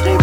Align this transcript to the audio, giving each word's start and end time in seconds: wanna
wanna 0.00 0.21